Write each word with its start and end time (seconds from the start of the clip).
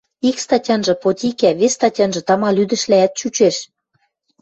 Ик 0.29 0.37
статянжы, 0.45 0.93
потикӓ, 1.03 1.49
вес 1.59 1.73
статянжы, 1.77 2.21
тама 2.27 2.49
лӱдӹшлӓӓт 2.55 3.11
чӱчеш. 3.19 3.57